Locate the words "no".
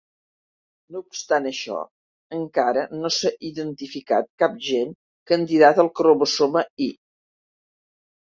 0.93-1.01, 3.01-3.11